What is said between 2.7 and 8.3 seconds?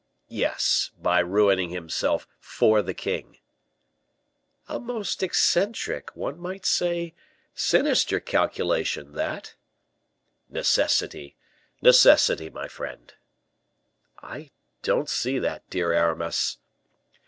the king." "A most eccentric, one might say, sinister